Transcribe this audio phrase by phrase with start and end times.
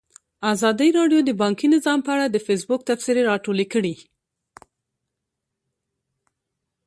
[0.53, 3.95] ازادي راډیو د بانکي نظام په اړه د فیسبوک تبصرې راټولې کړي.